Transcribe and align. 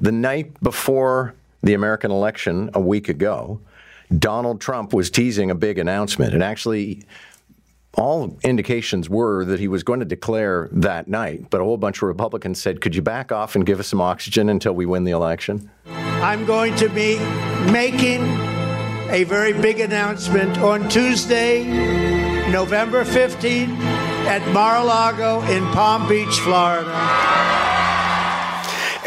The 0.00 0.12
night 0.12 0.60
before 0.62 1.34
the 1.62 1.74
American 1.74 2.10
election 2.10 2.70
a 2.74 2.80
week 2.80 3.08
ago, 3.08 3.60
Donald 4.16 4.60
Trump 4.60 4.92
was 4.92 5.10
teasing 5.10 5.50
a 5.50 5.54
big 5.54 5.78
announcement. 5.78 6.34
And 6.34 6.42
actually, 6.42 7.02
all 7.94 8.38
indications 8.44 9.10
were 9.10 9.44
that 9.44 9.58
he 9.58 9.66
was 9.66 9.82
going 9.82 9.98
to 9.98 10.06
declare 10.06 10.68
that 10.70 11.08
night, 11.08 11.50
but 11.50 11.60
a 11.60 11.64
whole 11.64 11.76
bunch 11.76 11.98
of 11.98 12.04
Republicans 12.04 12.62
said, 12.62 12.80
Could 12.80 12.94
you 12.94 13.02
back 13.02 13.32
off 13.32 13.56
and 13.56 13.66
give 13.66 13.80
us 13.80 13.88
some 13.88 14.00
oxygen 14.00 14.48
until 14.48 14.72
we 14.72 14.86
win 14.86 15.04
the 15.04 15.10
election? 15.10 15.68
I'm 15.86 16.44
going 16.46 16.76
to 16.76 16.88
be 16.88 17.18
making 17.72 18.22
a 19.10 19.24
very 19.24 19.52
big 19.52 19.80
announcement 19.80 20.58
on 20.58 20.88
Tuesday, 20.88 21.64
November 22.50 23.04
15th 23.04 23.78
at 24.26 24.46
Mar 24.52 24.76
a 24.76 24.84
Lago 24.84 25.42
in 25.50 25.64
Palm 25.72 26.08
Beach, 26.08 26.38
Florida. 26.40 27.67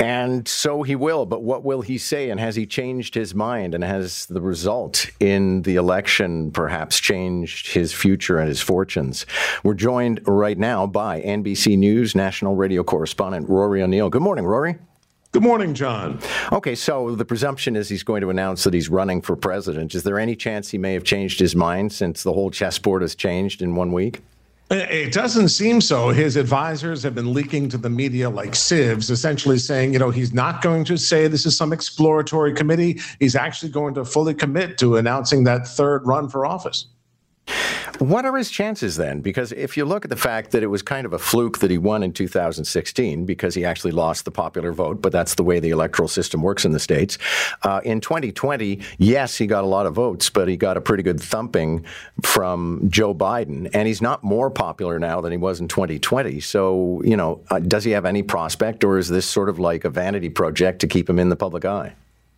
And 0.02 0.48
so 0.48 0.82
he 0.82 0.96
will. 0.96 1.28
But 1.28 1.44
what 1.44 1.64
will 1.64 1.82
he 1.82 2.00
say? 2.00 2.32
And 2.32 2.40
has 2.40 2.56
he 2.56 2.66
changed 2.66 3.14
his 3.14 3.36
mind? 3.36 3.76
And 3.76 3.84
has 3.84 4.26
the 4.26 4.42
result 4.42 5.06
in 5.20 5.62
the 5.62 5.76
election 5.76 6.50
perhaps 6.52 7.00
changed 7.00 7.72
his 7.74 7.94
future 7.94 8.40
and 8.40 8.48
his 8.48 8.62
fortunes? 8.62 9.28
We're 9.64 9.76
joined 9.76 10.22
right 10.26 10.58
now 10.58 10.88
by 10.88 11.22
NBC 11.22 11.78
News 11.78 12.16
national 12.16 12.56
radio 12.56 12.84
correspondent 12.84 13.48
Rory 13.48 13.84
O'Neill. 13.84 14.10
Good 14.10 14.24
morning, 14.24 14.46
Rory. 14.46 14.76
Good 15.34 15.44
morning, 15.44 15.76
John. 15.76 16.20
Okay, 16.52 16.76
so 16.76 17.16
the 17.16 17.24
presumption 17.24 17.76
is 17.76 17.88
he's 17.88 18.04
going 18.04 18.22
to 18.22 18.32
announce 18.32 18.64
that 18.66 18.74
he's 18.74 18.90
running 18.90 19.22
for 19.22 19.36
president. 19.36 19.96
Is 19.96 20.04
there 20.04 20.20
any 20.20 20.36
chance 20.36 20.72
he 20.72 20.78
may 20.78 20.94
have 20.94 21.04
changed 21.04 21.40
his 21.40 21.56
mind 21.56 21.94
since 21.94 22.24
the 22.24 22.34
whole 22.34 22.52
chessboard 22.52 23.02
has 23.02 23.16
changed 23.16 23.62
in 23.62 23.76
one 23.76 23.94
week? 23.94 24.22
It 24.74 25.12
doesn't 25.12 25.50
seem 25.50 25.82
so. 25.82 26.10
His 26.10 26.38
advisors 26.38 27.04
have 27.04 27.14
been 27.14 27.34
leaking 27.34 27.68
to 27.70 27.78
the 27.78 27.90
media 27.90 28.30
like 28.30 28.56
sieves, 28.56 29.10
essentially 29.10 29.58
saying, 29.58 29.92
you 29.92 30.00
know, 30.00 30.12
he's 30.12 30.34
not 30.34 30.62
going 30.62 30.86
to 30.86 30.96
say 30.96 31.28
this 31.28 31.46
is 31.46 31.58
some 31.58 31.74
exploratory 31.74 32.54
committee. 32.54 33.02
He's 33.20 33.36
actually 33.36 33.74
going 33.74 33.94
to 33.96 34.06
fully 34.06 34.34
commit 34.34 34.78
to 34.78 34.96
announcing 34.96 35.44
that 35.44 35.68
third 35.68 36.08
run 36.08 36.30
for 36.30 36.46
office. 36.46 36.86
What 38.02 38.26
are 38.26 38.36
his 38.36 38.50
chances 38.50 38.96
then? 38.96 39.22
Because 39.22 39.52
if 39.52 39.78
you 39.78 39.86
look 39.86 40.06
at 40.06 40.10
the 40.10 40.18
fact 40.18 40.50
that 40.52 40.64
it 40.64 40.68
was 40.68 40.82
kind 40.82 41.06
of 41.06 41.14
a 41.14 41.20
fluke 41.20 41.60
that 41.60 41.70
he 41.70 41.78
won 41.78 42.02
in 42.02 42.14
2016 42.14 43.26
because 43.28 43.54
he 43.54 43.64
actually 43.64 43.92
lost 43.92 44.26
the 44.26 44.32
popular 44.32 44.72
vote, 44.72 45.04
but 45.04 45.12
that's 45.12 45.36
the 45.36 45.44
way 45.44 45.60
the 45.60 45.70
electoral 45.70 46.08
system 46.08 46.42
works 46.42 46.66
in 46.66 46.72
the 46.72 46.80
States. 46.80 47.20
Uh, 47.62 47.80
in 47.84 48.02
2020, 48.02 48.80
yes, 48.98 49.38
he 49.38 49.46
got 49.46 49.64
a 49.64 49.68
lot 49.68 49.86
of 49.86 49.94
votes, 49.94 50.32
but 50.32 50.48
he 50.48 50.58
got 50.58 50.78
a 50.78 50.82
pretty 50.82 51.04
good 51.04 51.22
thumping 51.22 51.86
from 52.24 52.90
Joe 52.90 53.14
Biden. 53.14 53.70
And 53.72 53.88
he's 53.88 54.02
not 54.02 54.24
more 54.24 54.50
popular 54.50 54.98
now 54.98 55.22
than 55.22 55.32
he 55.32 55.38
was 55.38 55.60
in 55.60 55.68
2020. 55.68 56.40
So, 56.40 57.04
you 57.06 57.16
know, 57.16 57.44
uh, 57.52 57.60
does 57.60 57.84
he 57.84 57.92
have 57.92 58.06
any 58.06 58.24
prospect, 58.24 58.84
or 58.84 58.98
is 58.98 59.10
this 59.10 59.28
sort 59.28 59.48
of 59.48 59.60
like 59.60 59.86
a 59.86 59.92
vanity 59.92 60.30
project 60.30 60.80
to 60.80 60.88
keep 60.88 61.08
him 61.08 61.20
in 61.20 61.30
the 61.30 61.36
public 61.36 61.66
eye? 61.66 61.94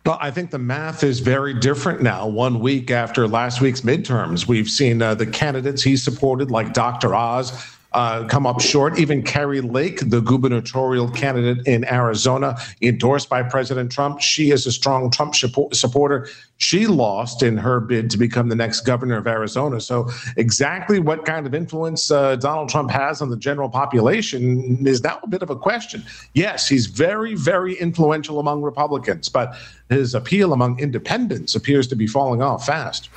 I 0.06 0.30
think 0.30 0.50
the 0.50 0.58
math 0.58 1.02
is 1.02 1.20
very 1.20 1.54
different 1.54 2.02
now. 2.02 2.26
One 2.26 2.60
week 2.60 2.90
after 2.90 3.26
last 3.26 3.62
week's 3.62 3.80
midterms, 3.80 4.46
we've 4.46 4.68
seen 4.68 5.00
uh, 5.00 5.14
the 5.14 5.26
candidates 5.26 5.82
he 5.82 5.96
supported, 5.96 6.50
like 6.50 6.74
Dr. 6.74 7.14
Oz, 7.14 7.52
uh, 7.94 8.26
come 8.26 8.46
up 8.46 8.60
short. 8.60 8.98
Even 8.98 9.22
Kari 9.22 9.60
Lake, 9.60 10.00
the 10.10 10.20
gubernatorial 10.20 11.10
candidate 11.10 11.66
in 11.66 11.84
Arizona, 11.84 12.56
endorsed 12.82 13.28
by 13.28 13.42
President 13.42 13.90
Trump, 13.90 14.20
she 14.20 14.50
is 14.50 14.66
a 14.66 14.72
strong 14.72 15.10
Trump 15.10 15.34
supporter. 15.34 16.28
She 16.58 16.86
lost 16.86 17.42
in 17.42 17.56
her 17.56 17.80
bid 17.80 18.10
to 18.10 18.18
become 18.18 18.48
the 18.48 18.56
next 18.56 18.80
governor 18.80 19.16
of 19.16 19.26
Arizona. 19.26 19.80
So, 19.80 20.08
exactly 20.36 20.98
what 20.98 21.24
kind 21.24 21.46
of 21.46 21.54
influence 21.54 22.10
uh, 22.10 22.36
Donald 22.36 22.68
Trump 22.68 22.90
has 22.90 23.22
on 23.22 23.30
the 23.30 23.36
general 23.36 23.68
population 23.68 24.86
is 24.86 25.02
now 25.02 25.20
a 25.22 25.28
bit 25.28 25.42
of 25.42 25.50
a 25.50 25.56
question. 25.56 26.04
Yes, 26.34 26.68
he's 26.68 26.86
very, 26.86 27.34
very 27.34 27.74
influential 27.74 28.40
among 28.40 28.62
Republicans, 28.62 29.28
but 29.28 29.54
his 29.88 30.14
appeal 30.14 30.52
among 30.52 30.78
independents 30.80 31.54
appears 31.54 31.86
to 31.88 31.96
be 31.96 32.06
falling 32.06 32.42
off 32.42 32.66
fast. 32.66 33.08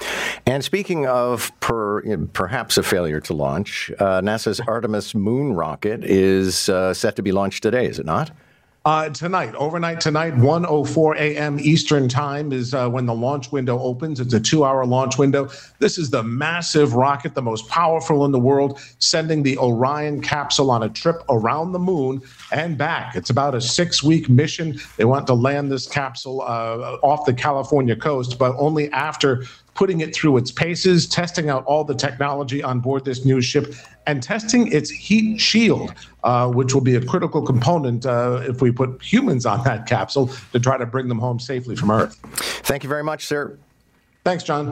And 0.46 0.64
speaking 0.64 1.08
of 1.08 1.52
per, 1.60 2.02
perhaps 2.28 2.78
a 2.78 2.84
failure 2.84 3.22
to 3.22 3.34
launch, 3.34 3.92
uh, 4.00 4.22
NASA's 4.22 4.60
Artemis 4.68 5.16
moon 5.16 5.54
rocket 5.54 6.04
is 6.04 6.70
uh, 6.70 6.94
set 6.94 7.16
to 7.16 7.22
be 7.22 7.32
launched 7.32 7.64
today, 7.64 7.86
is 7.86 8.00
it 8.00 8.06
not? 8.06 8.32
Uh, 8.88 9.10
tonight, 9.10 9.54
overnight 9.56 10.00
tonight, 10.00 10.34
1:04 10.36 11.18
a.m. 11.18 11.60
Eastern 11.60 12.08
Time 12.08 12.54
is 12.54 12.74
uh, 12.74 12.90
when 12.90 13.06
the 13.06 13.14
launch 13.14 13.52
window 13.52 13.78
opens. 13.80 14.22
It's 14.22 14.34
a 14.34 14.40
two-hour 14.40 14.86
launch 14.86 15.18
window. 15.18 15.50
This 15.80 15.98
is 15.98 16.10
the 16.10 16.24
massive 16.24 16.94
rocket, 16.94 17.36
the 17.36 17.42
most 17.42 17.68
powerful 17.68 18.24
in 18.24 18.32
the 18.32 18.40
world, 18.40 18.80
sending 19.00 19.44
the 19.44 19.58
Orion 19.58 20.22
capsule 20.22 20.72
on 20.72 20.84
a 20.84 20.90
trip 20.90 21.22
around 21.28 21.74
the 21.74 21.80
moon 21.80 22.22
and 22.54 22.78
back. 22.78 23.14
It's 23.18 23.30
about 23.30 23.56
a 23.56 23.60
six-week 23.60 24.30
mission. 24.30 24.80
They 24.96 25.04
want 25.04 25.28
to 25.28 25.34
land 25.34 25.70
this 25.70 25.86
capsule 25.86 26.40
uh, 26.44 26.98
off 27.04 27.26
the 27.26 27.34
California 27.34 27.98
coast, 27.98 28.40
but 28.40 28.56
only 28.58 28.90
after 28.94 29.44
putting 29.78 30.02
it 30.02 30.14
through 30.14 30.36
its 30.38 30.52
paces, 30.52 31.08
testing 31.08 31.50
out 31.50 31.64
all 31.66 31.84
the 31.84 31.94
technology 31.96 32.62
on 32.64 32.80
board 32.80 33.06
this 33.06 33.24
new 33.24 33.40
ship, 33.40 33.74
and 34.08 34.22
testing 34.24 34.72
its 34.72 34.90
heat 34.90 35.40
shield, 35.40 35.94
uh, 36.24 36.50
which 36.50 36.74
will 36.74 36.82
be 36.82 36.96
a 36.96 37.06
critical 37.06 37.42
component 37.42 38.06
uh, 38.06 38.42
if 38.44 38.60
we 38.62 38.72
put 38.72 39.02
humans 39.02 39.46
on 39.46 39.64
that 39.64 39.86
capsule 39.86 40.30
to 40.52 40.60
try 40.60 40.78
to 40.78 40.86
bring 40.86 41.08
them 41.08 41.20
home 41.20 41.40
safely 41.40 41.76
from 41.76 41.92
Earth. 41.92 42.18
Thank 42.64 42.84
you 42.84 42.90
very 42.90 43.04
much, 43.04 43.26
sir. 43.26 43.58
Thanks, 44.26 44.44
John. 44.44 44.68